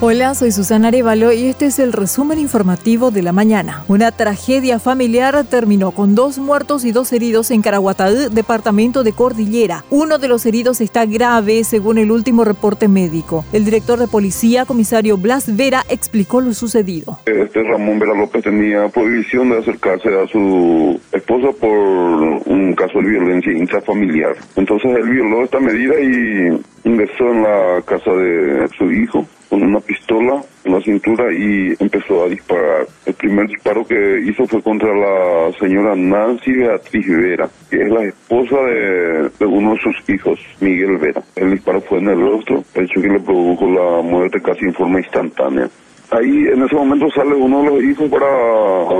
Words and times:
Hola, 0.00 0.36
soy 0.36 0.52
Susana 0.52 0.88
Arevalo 0.88 1.32
y 1.32 1.46
este 1.46 1.66
es 1.66 1.80
el 1.80 1.92
resumen 1.92 2.38
informativo 2.38 3.10
de 3.10 3.20
la 3.20 3.32
mañana. 3.32 3.82
Una 3.88 4.12
tragedia 4.12 4.78
familiar 4.78 5.44
terminó 5.44 5.90
con 5.90 6.14
dos 6.14 6.38
muertos 6.38 6.84
y 6.84 6.92
dos 6.92 7.12
heridos 7.12 7.50
en 7.50 7.62
Caraguatá, 7.62 8.08
departamento 8.28 9.02
de 9.02 9.10
Cordillera. 9.12 9.84
Uno 9.90 10.18
de 10.18 10.28
los 10.28 10.46
heridos 10.46 10.80
está 10.80 11.04
grave, 11.04 11.64
según 11.64 11.98
el 11.98 12.12
último 12.12 12.44
reporte 12.44 12.86
médico. 12.86 13.44
El 13.52 13.64
director 13.64 13.98
de 13.98 14.06
policía, 14.06 14.66
comisario 14.66 15.16
Blas 15.16 15.56
Vera, 15.56 15.82
explicó 15.88 16.40
lo 16.40 16.54
sucedido. 16.54 17.18
Este 17.26 17.64
Ramón 17.64 17.98
Vera 17.98 18.14
López 18.14 18.44
tenía 18.44 18.86
prohibición 18.90 19.50
de 19.50 19.58
acercarse 19.58 20.10
a 20.10 20.28
su 20.28 21.00
esposa 21.10 21.48
por 21.60 21.72
un 21.72 22.72
caso 22.76 23.00
de 23.00 23.08
violencia 23.08 23.50
intrafamiliar. 23.50 24.36
Entonces 24.54 24.92
él 24.96 25.08
violó 25.08 25.42
esta 25.42 25.58
medida 25.58 25.94
y 26.00 26.62
ingresó 26.88 27.24
en 27.30 27.42
la 27.42 27.82
casa 27.84 28.10
de 28.12 28.68
su 28.76 28.90
hijo 28.90 29.26
con 29.48 29.62
una 29.62 29.80
pistola 29.80 30.42
en 30.64 30.72
la 30.72 30.80
cintura 30.80 31.32
y 31.32 31.74
empezó 31.78 32.24
a 32.24 32.28
disparar. 32.28 32.86
El 33.06 33.14
primer 33.14 33.46
disparo 33.46 33.84
que 33.86 34.20
hizo 34.26 34.46
fue 34.46 34.62
contra 34.62 34.94
la 34.94 35.52
señora 35.58 35.94
Nancy 35.96 36.52
Beatriz 36.52 37.06
Vera, 37.08 37.48
que 37.70 37.82
es 37.82 37.88
la 37.90 38.04
esposa 38.04 38.56
de, 38.56 39.46
uno 39.46 39.74
de 39.74 39.80
sus 39.80 40.08
hijos, 40.08 40.38
Miguel 40.60 40.98
Vera. 40.98 41.22
El 41.36 41.52
disparo 41.52 41.80
fue 41.80 41.98
en 41.98 42.08
el 42.08 42.20
rostro, 42.20 42.62
hecho 42.74 43.00
que 43.00 43.08
le 43.08 43.20
produjo 43.20 43.66
la 43.70 44.02
muerte 44.02 44.40
casi 44.40 44.64
en 44.64 44.74
forma 44.74 44.98
instantánea. 44.98 45.68
Ahí 46.10 46.46
en 46.48 46.62
ese 46.62 46.74
momento 46.74 47.10
sale 47.10 47.34
uno 47.34 47.62
de 47.62 47.70
los 47.70 47.84
hijos 47.84 48.10
para 48.10 48.26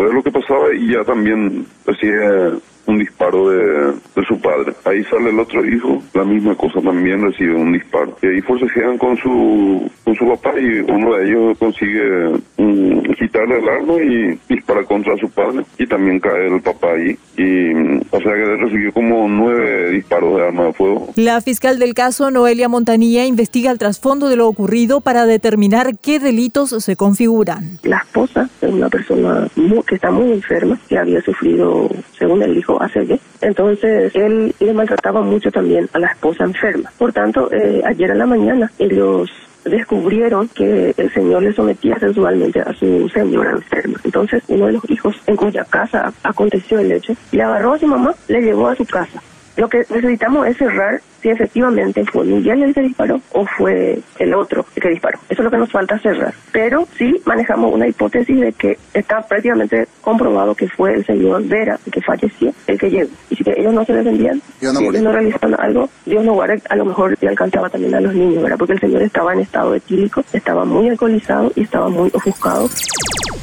ver 0.02 0.12
lo 0.12 0.22
que 0.22 0.30
pasaba 0.30 0.74
y 0.74 0.92
ya 0.92 1.02
también 1.04 1.64
recibe 1.86 2.58
un 2.88 2.98
disparo 2.98 3.50
de, 3.50 3.94
su 4.26 4.40
padre. 4.40 4.72
Ahí 4.84 5.02
sale 5.04 5.30
el 5.30 5.38
otro 5.38 5.64
hijo, 5.64 6.02
la 6.14 6.24
misma 6.24 6.54
cosa 6.54 6.80
también 6.80 7.22
recibe 7.22 7.54
un 7.54 7.72
disparo. 7.72 8.16
Y 8.22 8.26
ahí 8.26 8.40
forcejean 8.40 8.98
con 8.98 9.16
su, 9.18 9.90
con 10.04 10.14
su 10.14 10.26
papá 10.26 10.58
y 10.58 10.80
uno 10.80 11.14
de 11.14 11.28
ellos 11.28 11.58
consigue 11.58 12.28
um, 12.56 13.02
quitarle 13.28 13.58
el 13.58 13.68
arma 13.68 13.94
y 14.02 14.40
dispara 14.48 14.82
contra 14.84 15.16
su 15.18 15.28
padre 15.30 15.64
y 15.78 15.86
también 15.86 16.18
cae 16.18 16.48
el 16.48 16.62
papá 16.62 16.92
ahí. 16.92 17.16
Y 17.36 17.72
o 18.10 18.20
sea 18.20 18.32
que 18.32 18.56
recibió 18.56 18.92
como 18.92 19.28
nueve 19.28 19.90
disparos 19.90 20.36
de 20.36 20.46
arma 20.46 20.64
de 20.64 20.72
fuego. 20.72 21.08
La 21.16 21.40
fiscal 21.40 21.78
del 21.78 21.94
caso, 21.94 22.30
Noelia 22.30 22.68
Montanilla, 22.68 23.26
investiga 23.26 23.70
el 23.70 23.78
trasfondo 23.78 24.28
de 24.28 24.36
lo 24.36 24.48
ocurrido 24.48 25.00
para 25.00 25.26
determinar 25.26 25.98
qué 25.98 26.18
delitos 26.18 26.70
se 26.70 26.96
configuran. 26.96 27.78
La 27.82 27.98
esposa 27.98 28.48
es 28.60 28.72
una 28.72 28.88
persona 28.88 29.46
que 29.86 29.94
está 29.94 30.10
muy 30.10 30.32
enferma, 30.32 30.78
que 30.88 30.98
había 30.98 31.20
sufrido, 31.20 31.88
según 32.18 32.42
él 32.42 32.54
dijo, 32.54 32.80
hace 32.82 33.18
Entonces, 33.40 34.14
él 34.14 34.54
le 34.58 34.72
maltrataba 34.72 35.22
mucho 35.22 35.50
también 35.50 35.88
a 35.92 35.98
la 35.98 36.08
esposa 36.08 36.44
enferma. 36.44 36.90
Por 36.98 37.12
tanto, 37.12 37.52
eh, 37.52 37.82
ayer 37.84 38.10
en 38.10 38.18
la 38.18 38.26
mañana 38.26 38.70
ellos 38.78 39.30
descubrieron 39.68 40.48
que 40.48 40.94
el 40.96 41.12
señor 41.12 41.42
le 41.42 41.52
sometía 41.52 41.98
sexualmente 41.98 42.60
a 42.60 42.72
su 42.74 43.08
señora 43.08 43.50
enferma. 43.50 43.98
Entonces, 44.04 44.42
uno 44.48 44.66
de 44.66 44.72
los 44.72 44.90
hijos 44.90 45.16
en 45.26 45.36
cuya 45.36 45.64
casa 45.64 46.12
aconteció 46.22 46.78
el 46.78 46.92
hecho, 46.92 47.14
le 47.32 47.42
agarró 47.42 47.74
a 47.74 47.78
su 47.78 47.86
mamá, 47.86 48.14
le 48.28 48.40
llevó 48.40 48.68
a 48.68 48.76
su 48.76 48.84
casa. 48.84 49.22
Lo 49.58 49.68
que 49.68 49.78
necesitamos 49.90 50.46
es 50.46 50.56
cerrar 50.56 51.00
si 51.20 51.30
efectivamente 51.30 52.04
fue 52.04 52.24
Miguel 52.24 52.62
el 52.62 52.72
que 52.72 52.80
disparó 52.80 53.20
o 53.32 53.44
fue 53.44 53.98
el 54.20 54.32
otro 54.32 54.64
el 54.76 54.82
que 54.82 54.90
disparó. 54.90 55.18
Eso 55.28 55.42
es 55.42 55.44
lo 55.44 55.50
que 55.50 55.56
nos 55.56 55.72
falta 55.72 55.98
cerrar. 55.98 56.32
Pero 56.52 56.86
sí 56.96 57.20
manejamos 57.26 57.74
una 57.74 57.88
hipótesis 57.88 58.40
de 58.40 58.52
que 58.52 58.78
está 58.94 59.20
prácticamente 59.20 59.88
comprobado 60.00 60.54
que 60.54 60.68
fue 60.68 60.94
el 60.94 61.04
señor 61.04 61.42
Vera 61.48 61.76
el 61.84 61.92
que 61.92 62.00
falleció, 62.00 62.52
el 62.68 62.78
que 62.78 62.88
llegó. 62.88 63.10
Y 63.30 63.34
si 63.34 63.42
ellos 63.50 63.74
no 63.74 63.84
se 63.84 63.94
defendían, 63.94 64.40
si 64.60 64.66
ellos 64.66 65.02
no 65.02 65.10
realizaban 65.10 65.56
algo, 65.58 65.90
Dios 66.06 66.24
no 66.24 66.34
guarde, 66.34 66.62
a 66.70 66.76
lo 66.76 66.84
mejor 66.84 67.18
le 67.20 67.28
alcanzaba 67.28 67.68
también 67.68 67.96
a 67.96 68.00
los 68.00 68.14
niños, 68.14 68.40
¿verdad? 68.40 68.58
Porque 68.58 68.74
el 68.74 68.80
señor 68.80 69.02
estaba 69.02 69.32
en 69.32 69.40
estado 69.40 69.74
etílico, 69.74 70.22
estaba 70.32 70.64
muy 70.64 70.88
alcoholizado 70.88 71.50
y 71.56 71.62
estaba 71.62 71.88
muy 71.88 72.10
ofuscado. 72.14 72.68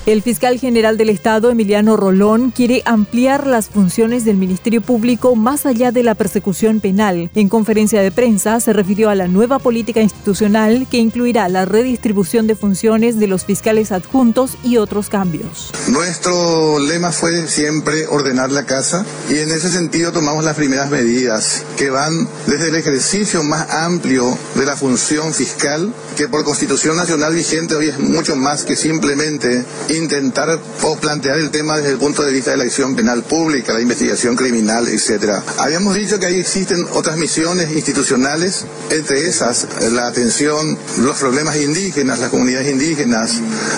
El 0.06 0.22
fiscal 0.22 0.60
general 0.60 0.98
del 0.98 1.10
Estado, 1.10 1.50
Emiliano 1.50 1.98
Rolón, 1.98 2.52
quiere 2.52 2.84
ampliar 2.86 3.48
las 3.48 3.70
funciones 3.70 4.24
del 4.24 4.38
Ministerio 4.38 4.82
Público 4.82 5.36
más 5.36 5.66
allá 5.66 5.92
de 5.92 6.04
la 6.04 6.14
persecución 6.14 6.80
penal. 6.80 7.32
En 7.34 7.50
conferencia 7.50 8.04
de 8.04 8.12
prensa 8.12 8.60
se 8.60 8.72
refirió 8.72 9.10
a 9.10 9.16
la 9.16 9.28
nueva 9.28 9.58
política 9.58 10.02
institucional 10.02 10.86
que 10.92 10.98
incluirá 10.98 11.50
la 11.50 11.66
redistribución 11.66 12.46
de 12.46 12.54
funciones 12.54 13.18
de 13.18 13.26
los 13.26 13.46
fiscales 13.46 13.92
adjuntos 13.92 14.60
y 14.64 14.78
otros 14.78 15.10
cambios. 15.10 15.72
Nuestro 15.88 16.78
lema 16.78 17.12
fue 17.12 17.48
siempre 17.48 18.06
ordenar 18.06 18.52
la 18.52 18.68
casa 18.68 19.04
y 19.28 19.40
en 19.40 19.50
ese 19.50 19.72
sentido 19.72 20.12
tomamos 20.12 20.44
las 20.44 20.56
primeras 20.56 20.92
medidas 20.92 21.64
que 21.78 21.90
van 21.90 22.30
desde 22.46 22.70
el 22.70 22.76
ejercicio 22.76 23.42
más 23.42 23.72
amplio 23.72 24.38
de 24.54 24.68
la 24.68 24.76
función 24.76 25.34
fiscal, 25.34 25.92
que 26.16 26.28
por 26.28 26.44
Constitución 26.44 26.96
Nacional 26.96 27.34
vigente 27.34 27.74
hoy 27.74 27.88
es 27.88 28.00
mucho 28.00 28.36
más 28.36 28.66
que 28.66 28.76
simplemente 28.76 29.66
intentar 29.98 30.60
o 30.84 30.96
plantear 30.98 31.38
el 31.40 31.50
tema 31.52 31.78
desde 31.78 31.92
el 31.92 31.98
punto 31.98 32.24
de 32.24 32.32
vista 32.32 32.52
de 32.52 32.58
la 32.58 32.64
acción 32.64 32.96
penal 32.96 33.24
pública, 33.24 33.74
la 33.74 33.82
investigación 33.82 34.36
criminal, 34.36 34.88
etcétera. 34.88 35.44
Habíamos 35.58 35.96
dicho 35.96 36.20
que 36.20 36.28
ahí 36.28 36.40
existen 36.40 36.86
otras 36.94 37.18
misiones 37.18 37.72
institucionales, 37.72 38.66
entre 38.90 39.28
esas 39.28 39.68
la 39.92 40.08
atención, 40.08 40.78
los 41.02 41.18
problemas 41.18 41.56
indígenas, 41.58 42.20
las 42.20 42.30
comunidades 42.30 42.72
indígenas, 42.72 43.32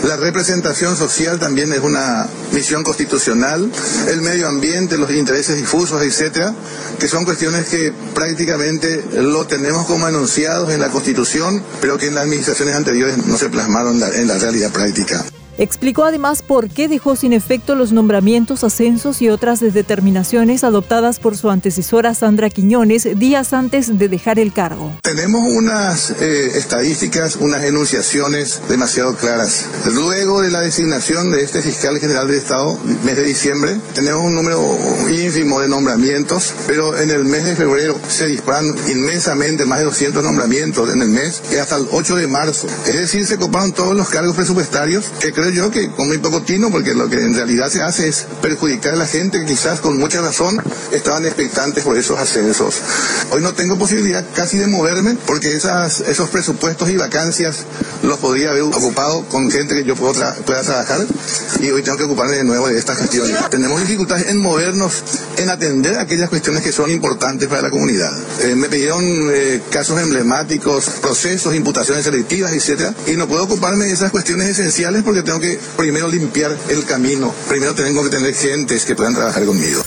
la 0.04 0.18
representación 0.18 0.96
social 0.96 1.40
también 1.40 1.72
es 1.74 1.80
una 1.80 2.28
misión 2.52 2.84
constitucional, 2.84 3.70
el 4.10 4.22
medio 4.22 4.48
ambiente, 4.48 4.98
los 4.98 5.12
intereses 5.12 5.56
difusos, 5.58 6.02
etcétera, 6.04 6.54
que 7.00 7.08
son 7.08 7.26
cuestiones 7.26 7.68
que 7.68 7.94
prácticamente 8.14 9.04
lo 9.14 9.46
tenemos 9.46 9.86
como 9.86 10.08
enunciados 10.08 10.72
en 10.72 10.80
la 10.80 10.90
Constitución, 10.90 11.64
pero 11.82 11.98
que 11.98 12.08
en 12.08 12.16
las 12.16 12.24
administraciones 12.24 12.76
anteriores 12.76 13.26
no 13.26 13.38
se 13.38 13.50
plasmaron 13.50 14.02
en 14.02 14.28
la 14.28 14.38
realidad 14.38 14.72
práctica. 14.72 15.24
Explicó 15.60 16.04
además 16.04 16.44
por 16.44 16.70
qué 16.70 16.88
dejó 16.88 17.16
sin 17.16 17.34
efecto 17.34 17.74
los 17.74 17.92
nombramientos, 17.92 18.64
ascensos 18.64 19.24
y 19.24 19.30
otras 19.30 19.60
determinaciones 19.60 20.64
adoptadas 20.64 21.18
por 21.20 21.36
su 21.36 21.50
antecesora 21.50 22.14
Sandra 22.14 22.52
Quiñones 22.52 23.08
días 23.18 23.54
antes 23.54 23.98
de 23.98 24.08
dejar 24.08 24.38
el 24.38 24.54
cargo. 24.54 24.96
Tenemos 25.02 25.42
unas 25.52 26.12
eh, 26.22 26.58
estadísticas, 26.58 27.38
unas 27.38 27.64
enunciaciones 27.64 28.62
demasiado 28.70 29.16
claras. 29.16 29.66
Luego 29.92 30.42
de 30.42 30.52
la 30.52 30.62
designación 30.62 31.32
de 31.32 31.42
este 31.42 31.64
fiscal 31.64 31.98
general 32.00 32.28
del 32.28 32.38
Estado, 32.38 32.78
mes 33.04 33.16
de 33.16 33.24
diciembre, 33.24 33.80
tenemos 33.96 34.24
un 34.24 34.36
número 34.36 34.62
ínfimo 35.10 35.60
de 35.60 35.70
nombramientos, 35.70 36.54
pero 36.68 37.00
en 37.00 37.10
el 37.10 37.26
mes 37.26 37.46
de 37.46 37.56
febrero 37.56 38.00
se 38.08 38.28
disparan 38.28 38.76
inmensamente 38.92 39.66
más 39.66 39.80
de 39.80 39.86
200 39.86 40.24
nombramientos 40.24 40.94
en 40.94 41.02
el 41.02 41.10
mes, 41.10 41.42
y 41.52 41.56
hasta 41.56 41.78
el 41.78 41.88
8 41.92 42.16
de 42.16 42.28
marzo. 42.28 42.68
Es 42.86 42.96
decir, 42.96 43.26
se 43.26 43.38
coparon 43.38 43.72
todos 43.72 43.96
los 43.96 44.10
cargos 44.10 44.36
presupuestarios 44.36 45.06
que 45.20 45.34
creo 45.34 45.47
yo 45.50 45.72
que 45.72 45.90
con 45.92 46.08
muy 46.08 46.18
poco 46.18 46.42
tino, 46.42 46.70
porque 46.72 46.94
lo 46.94 47.10
que 47.10 47.18
en 47.18 47.36
realidad 47.36 47.70
se 47.70 47.82
hace 47.82 48.08
es 48.08 48.26
perjudicar 48.42 48.94
a 48.94 48.98
la 48.98 49.08
gente 49.08 49.40
que 49.40 49.46
quizás 49.46 49.80
con 49.80 49.98
mucha 49.98 50.22
razón 50.22 50.62
estaban 50.92 51.26
expectantes 51.26 51.84
por 51.84 51.98
esos 51.98 52.20
ascensos. 52.20 52.76
Hoy 53.32 53.42
no 53.42 53.54
tengo 53.54 53.78
posibilidad 53.78 54.26
casi 54.36 54.58
de 54.58 54.68
moverme 54.68 55.18
porque 55.26 55.54
esas, 55.54 56.02
esos 56.02 56.30
presupuestos 56.30 56.90
y 56.90 56.98
vacancias 56.98 57.66
los 58.04 58.20
podría 58.20 58.50
haber 58.52 58.64
ocupado 58.64 59.26
con 59.26 59.50
gente 59.52 59.76
que 59.76 59.84
yo 59.84 59.96
pueda 59.96 60.36
trabajar 60.64 61.06
y 61.62 61.70
hoy 61.70 61.82
tengo 61.82 61.98
que 61.98 62.04
ocuparme 62.04 62.36
de 62.36 62.44
nuevo 62.44 62.68
de 62.68 62.78
estas 62.78 62.98
cuestiones. 62.98 63.36
Tenemos 63.50 63.80
dificultades 63.82 64.28
en 64.28 64.38
movernos, 64.38 65.04
en 65.38 65.50
atender 65.50 65.98
aquellas 65.98 66.30
cuestiones 66.30 66.64
que 66.64 66.72
son 66.72 66.92
importantes 66.92 67.48
para 67.48 67.62
la 67.62 67.70
comunidad. 67.70 68.12
Eh, 68.42 68.56
me 68.56 68.70
pidieron 68.70 69.04
eh, 69.32 69.62
casos 69.72 70.00
emblemáticos, 70.02 70.86
procesos, 71.02 71.56
imputaciones 71.56 72.04
selectivas, 72.04 72.54
etcétera, 72.54 72.94
y 73.08 73.12
no 73.14 73.28
puedo 73.28 73.44
ocuparme 73.44 73.86
de 73.86 73.94
esas 73.94 74.12
cuestiones 74.12 74.48
esenciales 74.48 75.04
porque 75.04 75.24
tengo 75.24 75.37
que 75.40 75.60
primero 75.78 76.08
limpiar 76.08 76.58
el 76.70 76.86
camino, 76.86 77.34
primero 77.48 77.74
tengo 77.74 78.04
que 78.04 78.10
tener 78.10 78.34
gentes 78.34 78.86
que 78.86 78.96
puedan 78.96 79.16
trabajar 79.16 79.46
conmigo. 79.46 79.84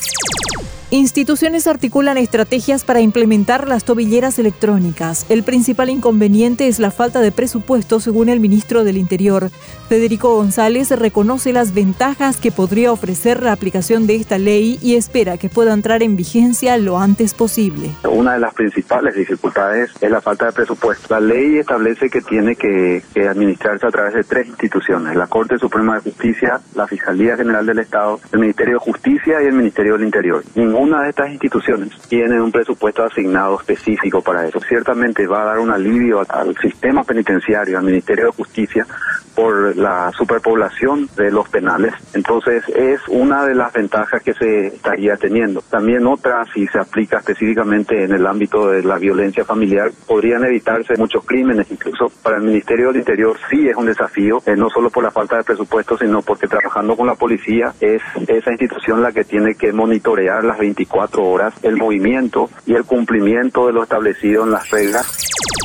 Instituciones 0.92 1.68
articulan 1.68 2.18
estrategias 2.18 2.82
para 2.82 3.00
implementar 3.00 3.68
las 3.68 3.84
tobilleras 3.84 4.40
electrónicas. 4.40 5.24
El 5.28 5.44
principal 5.44 5.88
inconveniente 5.88 6.66
es 6.66 6.80
la 6.80 6.90
falta 6.90 7.20
de 7.20 7.30
presupuesto, 7.30 8.00
según 8.00 8.28
el 8.28 8.40
ministro 8.40 8.82
del 8.82 8.96
Interior. 8.96 9.50
Federico 9.88 10.34
González 10.34 10.90
reconoce 10.90 11.52
las 11.52 11.74
ventajas 11.74 12.38
que 12.38 12.50
podría 12.50 12.90
ofrecer 12.90 13.40
la 13.40 13.52
aplicación 13.52 14.08
de 14.08 14.16
esta 14.16 14.38
ley 14.38 14.80
y 14.82 14.96
espera 14.96 15.38
que 15.38 15.48
pueda 15.48 15.74
entrar 15.74 16.02
en 16.02 16.16
vigencia 16.16 16.76
lo 16.76 16.98
antes 16.98 17.34
posible. 17.34 17.92
Una 18.10 18.32
de 18.32 18.40
las 18.40 18.54
principales 18.54 19.14
dificultades 19.14 19.92
es 20.00 20.10
la 20.10 20.20
falta 20.20 20.46
de 20.46 20.52
presupuesto. 20.52 21.06
La 21.14 21.20
ley 21.20 21.58
establece 21.58 22.10
que 22.10 22.20
tiene 22.20 22.56
que, 22.56 23.04
administrarse 23.28 23.86
a 23.86 23.90
través 23.90 24.14
de 24.14 24.24
tres 24.24 24.48
instituciones, 24.48 25.14
la 25.14 25.28
Corte 25.28 25.56
Suprema 25.56 25.94
de 25.94 26.00
Justicia, 26.00 26.60
la 26.74 26.88
Fiscalía 26.88 27.36
General 27.36 27.64
del 27.64 27.78
Estado, 27.78 28.18
el 28.32 28.40
Ministerio 28.40 28.74
de 28.74 28.80
Justicia 28.80 29.40
y 29.40 29.46
el 29.46 29.52
Ministerio 29.52 29.92
del 29.92 30.06
Interior 30.06 30.42
una 30.80 31.02
de 31.02 31.10
estas 31.10 31.30
instituciones 31.30 31.90
tiene 32.08 32.40
un 32.40 32.50
presupuesto 32.50 33.04
asignado 33.04 33.60
específico 33.60 34.22
para 34.22 34.46
eso. 34.46 34.60
Ciertamente 34.60 35.26
va 35.26 35.42
a 35.42 35.44
dar 35.44 35.58
un 35.58 35.70
alivio 35.70 36.24
al 36.26 36.56
sistema 36.56 37.04
penitenciario, 37.04 37.76
al 37.76 37.84
Ministerio 37.84 38.26
de 38.26 38.32
Justicia, 38.32 38.86
por 39.34 39.76
la 39.76 40.10
superpoblación 40.16 41.08
de 41.16 41.30
los 41.30 41.48
penales. 41.48 41.94
Entonces 42.14 42.64
es 42.68 43.00
una 43.08 43.44
de 43.44 43.54
las 43.54 43.72
ventajas 43.72 44.22
que 44.22 44.34
se 44.34 44.68
estaría 44.68 45.16
teniendo. 45.16 45.62
También 45.62 46.06
otra, 46.06 46.44
si 46.52 46.66
se 46.66 46.78
aplica 46.78 47.18
específicamente 47.18 48.04
en 48.04 48.12
el 48.12 48.26
ámbito 48.26 48.70
de 48.70 48.82
la 48.82 48.98
violencia 48.98 49.44
familiar, 49.44 49.90
podrían 50.06 50.44
evitarse 50.44 50.96
muchos 50.96 51.24
crímenes 51.24 51.70
incluso. 51.70 52.06
Para 52.22 52.36
el 52.36 52.42
Ministerio 52.42 52.88
del 52.88 52.96
Interior 52.96 53.36
sí 53.50 53.68
es 53.68 53.76
un 53.76 53.86
desafío, 53.86 54.38
eh, 54.46 54.56
no 54.56 54.68
solo 54.70 54.90
por 54.90 55.04
la 55.04 55.10
falta 55.10 55.36
de 55.36 55.44
presupuesto, 55.44 55.96
sino 55.96 56.22
porque 56.22 56.46
trabajando 56.46 56.96
con 56.96 57.06
la 57.06 57.14
policía 57.14 57.72
es 57.80 58.02
esa 58.28 58.50
institución 58.50 59.02
la 59.02 59.12
que 59.12 59.24
tiene 59.24 59.54
que 59.54 59.72
monitorear 59.72 60.44
las 60.44 60.58
24 60.58 61.22
horas 61.22 61.54
el 61.62 61.76
movimiento 61.76 62.50
y 62.66 62.74
el 62.74 62.84
cumplimiento 62.84 63.66
de 63.66 63.72
lo 63.72 63.82
establecido 63.82 64.44
en 64.44 64.52
las 64.52 64.70
reglas. 64.70 65.59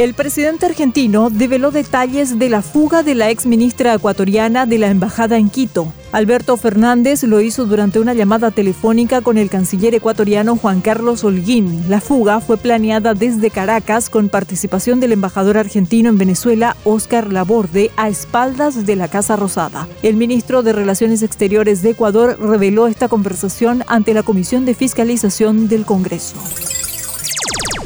El 0.00 0.14
presidente 0.14 0.64
argentino 0.64 1.28
develó 1.28 1.70
detalles 1.70 2.38
de 2.38 2.48
la 2.48 2.62
fuga 2.62 3.02
de 3.02 3.14
la 3.14 3.28
ex 3.28 3.44
ministra 3.44 3.92
ecuatoriana 3.92 4.64
de 4.64 4.78
la 4.78 4.86
embajada 4.86 5.36
en 5.36 5.50
Quito. 5.50 5.92
Alberto 6.10 6.56
Fernández 6.56 7.22
lo 7.24 7.42
hizo 7.42 7.66
durante 7.66 8.00
una 8.00 8.14
llamada 8.14 8.50
telefónica 8.50 9.20
con 9.20 9.36
el 9.36 9.50
canciller 9.50 9.94
ecuatoriano 9.94 10.56
Juan 10.56 10.80
Carlos 10.80 11.22
Holguín. 11.22 11.84
La 11.90 12.00
fuga 12.00 12.40
fue 12.40 12.56
planeada 12.56 13.12
desde 13.12 13.50
Caracas 13.50 14.08
con 14.08 14.30
participación 14.30 15.00
del 15.00 15.12
embajador 15.12 15.58
argentino 15.58 16.08
en 16.08 16.16
Venezuela, 16.16 16.78
Óscar 16.84 17.30
Laborde, 17.30 17.90
a 17.98 18.08
espaldas 18.08 18.86
de 18.86 18.96
la 18.96 19.08
Casa 19.08 19.36
Rosada. 19.36 19.86
El 20.02 20.16
ministro 20.16 20.62
de 20.62 20.72
Relaciones 20.72 21.22
Exteriores 21.22 21.82
de 21.82 21.90
Ecuador 21.90 22.38
reveló 22.40 22.86
esta 22.86 23.08
conversación 23.08 23.84
ante 23.86 24.14
la 24.14 24.22
Comisión 24.22 24.64
de 24.64 24.72
Fiscalización 24.72 25.68
del 25.68 25.84
Congreso. 25.84 26.36